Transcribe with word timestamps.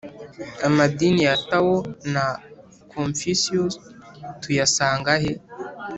amadini 0.67 1.21
ya 1.29 1.37
tao 1.49 1.75
na 2.13 2.23
confucius 2.93 3.73
tuyasanga 4.41 5.13
he? 5.21 5.33